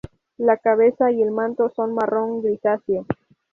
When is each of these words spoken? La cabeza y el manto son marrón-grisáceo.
La 0.39 0.57
cabeza 0.57 1.11
y 1.11 1.21
el 1.21 1.29
manto 1.29 1.69
son 1.69 1.93
marrón-grisáceo. 1.93 3.05